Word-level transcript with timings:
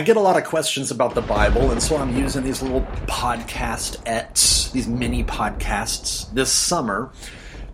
I 0.00 0.02
get 0.02 0.16
a 0.16 0.20
lot 0.20 0.38
of 0.38 0.44
questions 0.44 0.90
about 0.90 1.14
the 1.14 1.20
Bible, 1.20 1.72
and 1.72 1.82
so 1.82 1.98
I'm 1.98 2.16
using 2.16 2.42
these 2.42 2.62
little 2.62 2.80
podcast 3.04 4.00
ets, 4.06 4.70
these 4.70 4.88
mini 4.88 5.24
podcasts 5.24 6.32
this 6.32 6.50
summer 6.50 7.12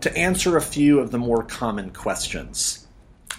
to 0.01 0.13
answer 0.13 0.57
a 0.57 0.61
few 0.61 0.99
of 0.99 1.11
the 1.11 1.17
more 1.17 1.41
common 1.41 1.91
questions. 1.91 2.85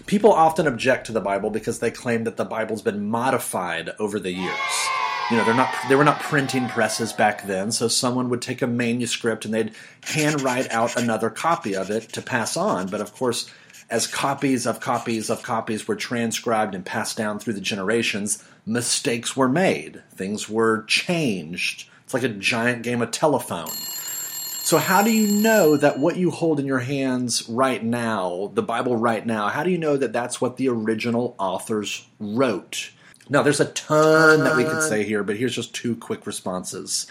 People 0.07 0.33
often 0.33 0.67
object 0.67 1.05
to 1.09 1.13
the 1.13 1.21
Bible 1.21 1.51
because 1.51 1.81
they 1.81 1.91
claim 1.91 2.25
that 2.25 2.39
the 2.39 2.47
Bible's 2.47 2.81
been 2.81 3.11
modified 3.11 3.91
over 3.99 4.19
the 4.19 4.33
years. 4.33 4.89
You 5.31 5.37
know, 5.37 5.45
they're 5.45 5.53
not 5.53 5.75
they 5.91 5.95
were 5.95 6.03
not 6.03 6.21
printing 6.21 6.67
presses 6.71 7.13
back 7.13 7.47
then, 7.47 7.71
so 7.73 7.89
someone 7.89 8.31
would 8.31 8.41
take 8.41 8.63
a 8.63 8.67
manuscript 8.67 9.45
and 9.45 9.53
they'd 9.53 9.75
handwrite 10.05 10.71
out 10.71 10.97
another 10.97 11.29
copy 11.29 11.77
of 11.77 11.91
it 11.91 12.09
to 12.15 12.23
pass 12.23 12.57
on. 12.57 12.87
But 12.87 13.03
of 13.03 13.15
course, 13.15 13.51
as 13.91 14.07
copies 14.07 14.67
of 14.67 14.81
copies 14.81 15.29
of 15.29 15.43
copies 15.43 15.87
were 15.87 15.97
transcribed 15.97 16.75
and 16.75 16.87
passed 16.87 17.19
down 17.19 17.39
through 17.39 17.55
the 17.55 17.61
generations, 17.61 18.43
mistakes 18.69 19.37
were 19.37 19.49
made, 19.49 20.03
things 20.15 20.49
were 20.49 20.85
changed. 20.85 21.89
It's 22.05 22.15
like 22.15 22.23
a 22.23 22.29
giant 22.29 22.83
game 22.83 23.03
of 23.03 23.11
telephone. 23.11 23.71
So, 24.69 24.77
how 24.77 25.03
do 25.03 25.11
you 25.11 25.41
know 25.41 25.79
that 25.79 25.99
what 25.99 26.17
you 26.17 26.31
hold 26.31 26.61
in 26.61 26.67
your 26.67 26.79
hands 26.79 27.49
right 27.49 27.83
now, 27.83 28.51
the 28.53 28.63
Bible 28.63 28.97
right 28.97 29.25
now, 29.25 29.49
how 29.49 29.65
do 29.65 29.71
you 29.71 29.79
know 29.79 29.97
that 29.97 30.13
that's 30.13 30.41
what 30.41 30.59
the 30.59 30.69
original 30.69 31.35
authors 31.39 32.07
wrote? 32.21 32.91
Now, 33.31 33.43
there's 33.43 33.61
a 33.61 33.67
ton 33.67 34.45
that 34.45 34.57
we 34.57 34.65
could 34.65 34.83
say 34.83 35.05
here, 35.05 35.23
but 35.23 35.37
here's 35.37 35.55
just 35.55 35.75
two 35.75 35.97
quick 35.97 36.27
responses. 36.27 37.07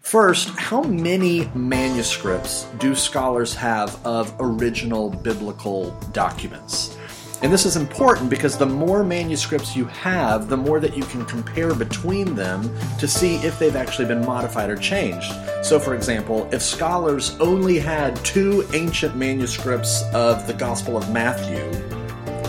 First, 0.00 0.50
how 0.50 0.82
many 0.82 1.50
manuscripts 1.54 2.66
do 2.78 2.94
scholars 2.94 3.54
have 3.54 4.04
of 4.06 4.34
original 4.38 5.10
biblical 5.10 5.90
documents? 6.12 6.96
And 7.44 7.52
this 7.52 7.66
is 7.66 7.76
important 7.76 8.30
because 8.30 8.56
the 8.56 8.64
more 8.64 9.04
manuscripts 9.04 9.76
you 9.76 9.84
have, 9.84 10.48
the 10.48 10.56
more 10.56 10.80
that 10.80 10.96
you 10.96 11.02
can 11.02 11.26
compare 11.26 11.74
between 11.74 12.34
them 12.34 12.74
to 12.98 13.06
see 13.06 13.36
if 13.36 13.58
they've 13.58 13.76
actually 13.76 14.08
been 14.08 14.24
modified 14.24 14.70
or 14.70 14.76
changed. 14.76 15.30
So, 15.62 15.78
for 15.78 15.94
example, 15.94 16.48
if 16.54 16.62
scholars 16.62 17.38
only 17.40 17.78
had 17.78 18.16
two 18.24 18.66
ancient 18.72 19.14
manuscripts 19.14 20.04
of 20.14 20.46
the 20.46 20.54
Gospel 20.54 20.96
of 20.96 21.12
Matthew, 21.12 21.58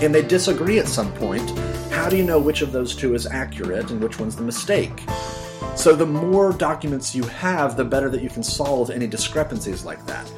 and 0.02 0.16
they 0.16 0.22
disagree 0.22 0.80
at 0.80 0.88
some 0.88 1.12
point, 1.16 1.50
how 1.90 2.08
do 2.08 2.16
you 2.16 2.24
know 2.24 2.40
which 2.40 2.62
of 2.62 2.72
those 2.72 2.96
two 2.96 3.16
is 3.16 3.28
accurate 3.28 3.92
and 3.92 4.02
which 4.02 4.18
one's 4.18 4.38
the 4.38 4.44
mistake? 4.44 5.04
So, 5.76 5.94
the 5.94 6.06
more 6.06 6.54
documents 6.54 7.14
you 7.14 7.24
have, 7.24 7.76
the 7.76 7.84
better 7.84 8.10
that 8.12 8.22
you 8.22 8.30
can 8.30 8.44
solve 8.44 8.90
any 8.90 9.08
discrepancies 9.08 9.84
like 9.84 10.06
that. 10.06 10.32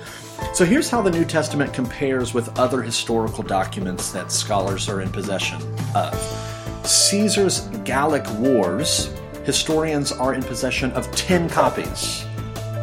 So, 0.53 0.65
here's 0.65 0.89
how 0.89 1.01
the 1.01 1.11
New 1.11 1.25
Testament 1.25 1.71
compares 1.71 2.33
with 2.33 2.57
other 2.57 2.81
historical 2.81 3.43
documents 3.43 4.11
that 4.11 4.31
scholars 4.31 4.89
are 4.89 5.01
in 5.01 5.11
possession 5.11 5.61
of. 5.93 6.15
Caesar's 6.83 7.67
Gallic 7.83 8.27
Wars, 8.39 9.13
historians 9.43 10.11
are 10.11 10.33
in 10.33 10.41
possession 10.41 10.91
of 10.93 11.11
10 11.11 11.49
copies 11.49 12.25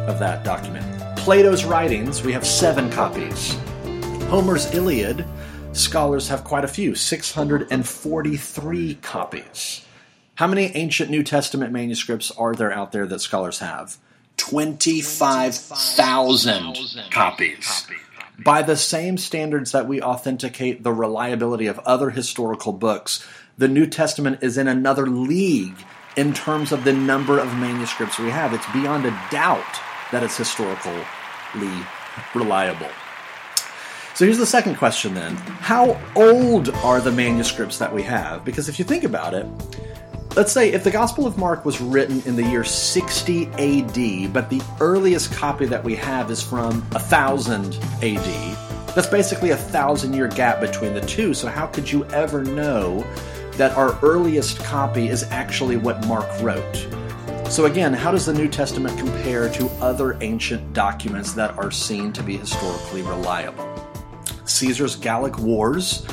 of 0.07 0.19
that 0.19 0.45
document. 0.45 0.85
Plato's 1.17 1.65
writings, 1.65 2.23
we 2.23 2.31
have 2.31 2.45
seven 2.45 2.89
copies. 2.89 3.57
Homer's 4.29 4.73
Iliad, 4.73 5.25
scholars 5.73 6.27
have 6.29 6.43
quite 6.43 6.63
a 6.63 6.67
few, 6.67 6.95
643 6.95 8.95
copies. 8.95 9.85
How 10.35 10.47
many 10.47 10.65
ancient 10.75 11.09
New 11.09 11.23
Testament 11.23 11.71
manuscripts 11.71 12.31
are 12.31 12.53
there 12.53 12.71
out 12.71 12.91
there 12.91 13.07
that 13.07 13.19
scholars 13.19 13.59
have? 13.59 13.97
25,000 14.37 16.77
copies. 17.11 17.87
By 18.37 18.61
the 18.61 18.75
same 18.75 19.17
standards 19.17 19.71
that 19.71 19.87
we 19.87 20.01
authenticate 20.01 20.83
the 20.83 20.91
reliability 20.91 21.67
of 21.67 21.79
other 21.79 22.09
historical 22.09 22.73
books, 22.73 23.25
the 23.57 23.69
New 23.69 23.85
Testament 23.85 24.39
is 24.41 24.57
in 24.57 24.67
another 24.67 25.07
league 25.07 25.77
in 26.17 26.33
terms 26.33 26.71
of 26.71 26.83
the 26.83 26.93
number 26.93 27.39
of 27.39 27.53
manuscripts 27.55 28.19
we 28.19 28.29
have. 28.29 28.53
It's 28.53 28.69
beyond 28.73 29.05
a 29.05 29.11
doubt 29.31 29.63
that 30.11 30.23
it's 30.23 30.37
historically 30.37 31.03
reliable. 32.33 32.89
So 34.15 34.25
here's 34.25 34.37
the 34.37 34.45
second 34.45 34.75
question 34.75 35.13
then. 35.13 35.35
How 35.35 35.99
old 36.15 36.69
are 36.69 37.01
the 37.01 37.11
manuscripts 37.11 37.79
that 37.79 37.93
we 37.93 38.03
have? 38.03 38.45
Because 38.45 38.69
if 38.69 38.79
you 38.79 38.85
think 38.85 39.03
about 39.03 39.33
it, 39.33 39.45
Let's 40.35 40.51
say 40.51 40.73
if 40.73 40.83
the 40.83 40.91
Gospel 40.91 41.25
of 41.25 41.37
Mark 41.37 41.63
was 41.63 41.79
written 41.79 42.21
in 42.25 42.35
the 42.35 42.43
year 42.43 42.65
60 42.65 43.45
AD, 43.53 44.33
but 44.33 44.49
the 44.49 44.61
earliest 44.81 45.31
copy 45.31 45.65
that 45.67 45.81
we 45.81 45.95
have 45.95 46.29
is 46.29 46.43
from 46.43 46.81
1000 46.91 47.73
AD, 48.03 48.57
that's 48.93 49.07
basically 49.07 49.51
a 49.51 49.55
thousand 49.55 50.13
year 50.13 50.27
gap 50.27 50.59
between 50.59 50.93
the 50.93 50.99
two. 50.99 51.33
So, 51.33 51.47
how 51.47 51.67
could 51.67 51.89
you 51.89 52.03
ever 52.07 52.43
know 52.43 53.07
that 53.53 53.77
our 53.77 53.97
earliest 54.01 54.59
copy 54.59 55.07
is 55.07 55.23
actually 55.23 55.77
what 55.77 56.05
Mark 56.05 56.27
wrote? 56.41 56.85
So, 57.49 57.63
again, 57.63 57.93
how 57.93 58.11
does 58.11 58.25
the 58.25 58.33
New 58.33 58.49
Testament 58.49 58.99
compare 58.99 59.47
to 59.53 59.69
other 59.79 60.17
ancient 60.21 60.73
documents 60.73 61.31
that 61.31 61.57
are 61.57 61.71
seen 61.71 62.11
to 62.11 62.21
be 62.21 62.35
historically 62.35 63.03
reliable? 63.03 63.73
Caesar's 64.43 64.97
Gallic 64.97 65.39
Wars 65.39 66.05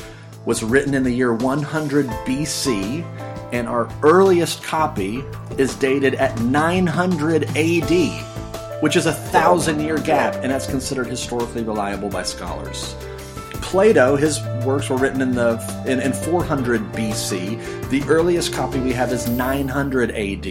was 0.45 0.63
written 0.63 0.93
in 0.93 1.03
the 1.03 1.11
year 1.11 1.33
100 1.33 2.07
BC 2.07 3.05
and 3.53 3.67
our 3.67 3.87
earliest 4.01 4.63
copy 4.63 5.23
is 5.59 5.75
dated 5.75 6.15
at 6.15 6.37
900 6.41 7.43
AD, 7.55 8.81
which 8.81 8.95
is 8.95 9.05
a 9.05 9.13
thousand 9.13 9.79
year 9.79 9.99
gap, 9.99 10.33
and 10.41 10.51
that's 10.51 10.65
considered 10.65 11.05
historically 11.07 11.63
reliable 11.63 12.09
by 12.09 12.23
scholars. 12.23 12.95
Plato, 13.61 14.15
his 14.15 14.41
works 14.65 14.89
were 14.89 14.97
written 14.97 15.21
in 15.21 15.31
the 15.33 15.83
in, 15.87 15.99
in 16.01 16.13
400 16.13 16.81
BC. 16.93 17.89
The 17.89 18.03
earliest 18.09 18.53
copy 18.53 18.79
we 18.79 18.91
have 18.91 19.13
is 19.13 19.29
900 19.29 20.11
AD, 20.11 20.45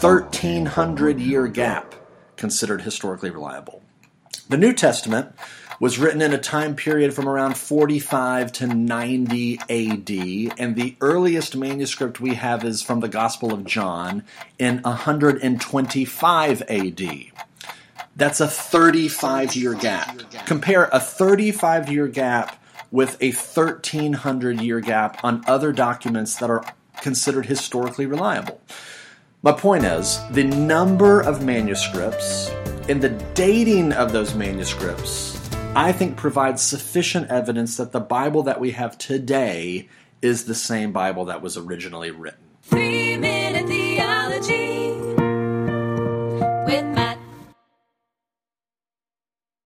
1300 0.00 1.18
year 1.18 1.48
gap, 1.48 1.94
considered 2.36 2.82
historically 2.82 3.30
reliable. 3.30 3.82
The 4.50 4.58
New 4.58 4.74
Testament 4.74 5.34
was 5.84 5.98
written 5.98 6.22
in 6.22 6.32
a 6.32 6.38
time 6.38 6.74
period 6.74 7.12
from 7.12 7.28
around 7.28 7.58
45 7.58 8.52
to 8.52 8.66
90 8.66 9.58
AD, 9.68 10.58
and 10.58 10.76
the 10.76 10.96
earliest 11.02 11.54
manuscript 11.54 12.18
we 12.18 12.36
have 12.36 12.64
is 12.64 12.82
from 12.82 13.00
the 13.00 13.08
Gospel 13.08 13.52
of 13.52 13.66
John 13.66 14.24
in 14.58 14.80
125 14.80 16.62
AD. 16.62 17.02
That's 18.16 18.40
a 18.40 18.48
35 18.48 19.56
year 19.56 19.74
gap. 19.74 20.22
Compare 20.46 20.88
a 20.90 20.98
35 20.98 21.92
year 21.92 22.08
gap 22.08 22.64
with 22.90 23.18
a 23.20 23.32
1300 23.32 24.62
year 24.62 24.80
gap 24.80 25.22
on 25.22 25.44
other 25.46 25.70
documents 25.70 26.36
that 26.36 26.48
are 26.48 26.64
considered 27.02 27.44
historically 27.44 28.06
reliable. 28.06 28.58
My 29.42 29.52
point 29.52 29.84
is, 29.84 30.18
the 30.30 30.44
number 30.44 31.20
of 31.20 31.44
manuscripts 31.44 32.48
and 32.88 33.02
the 33.02 33.10
dating 33.34 33.92
of 33.92 34.12
those 34.12 34.34
manuscripts 34.34 35.44
I 35.76 35.90
think 35.90 36.16
provides 36.16 36.62
sufficient 36.62 37.30
evidence 37.30 37.78
that 37.78 37.90
the 37.90 37.98
Bible 37.98 38.44
that 38.44 38.60
we 38.60 38.70
have 38.70 38.96
today 38.96 39.88
is 40.22 40.44
the 40.44 40.54
same 40.54 40.92
Bible 40.92 41.24
that 41.24 41.42
was 41.42 41.56
originally 41.56 42.12
written. 42.12 42.38
Three 42.62 43.16
Minute 43.16 43.66
Theology. 43.66 45.23